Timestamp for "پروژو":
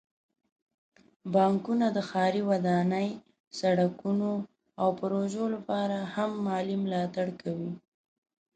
4.99-5.43